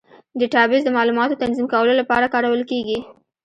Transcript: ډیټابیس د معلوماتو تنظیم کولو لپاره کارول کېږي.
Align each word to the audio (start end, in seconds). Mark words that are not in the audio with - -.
ډیټابیس 0.39 0.81
د 0.85 0.89
معلوماتو 0.97 1.39
تنظیم 1.41 1.65
کولو 1.73 1.93
لپاره 2.01 2.31
کارول 2.33 2.61
کېږي. 2.71 2.97